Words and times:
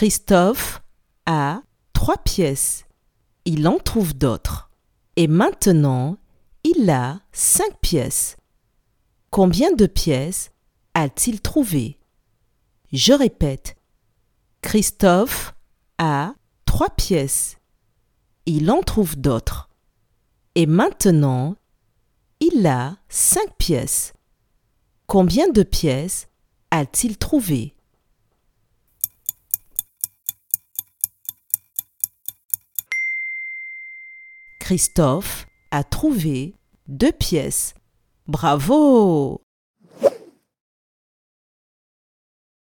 Christophe 0.00 0.80
a 1.26 1.60
trois 1.92 2.16
pièces. 2.16 2.86
Il 3.44 3.68
en 3.68 3.78
trouve 3.78 4.14
d'autres. 4.14 4.70
Et 5.16 5.26
maintenant, 5.26 6.16
il 6.64 6.88
a 6.88 7.20
cinq 7.32 7.78
pièces. 7.82 8.38
Combien 9.28 9.72
de 9.72 9.84
pièces 9.84 10.52
a-t-il 10.94 11.42
trouvé? 11.42 11.98
Je 12.94 13.12
répète. 13.12 13.76
Christophe 14.62 15.54
a 15.98 16.32
trois 16.64 16.88
pièces. 16.88 17.58
Il 18.46 18.70
en 18.70 18.80
trouve 18.80 19.16
d'autres. 19.16 19.68
Et 20.54 20.64
maintenant, 20.64 21.56
il 22.40 22.66
a 22.66 22.96
cinq 23.10 23.54
pièces. 23.58 24.14
Combien 25.06 25.50
de 25.50 25.62
pièces 25.62 26.28
a-t-il 26.70 27.18
trouvé? 27.18 27.74
Christophe 34.70 35.48
a 35.72 35.82
trouvé 35.82 36.54
deux 36.86 37.10
pièces. 37.10 37.74
Bravo 38.28 39.42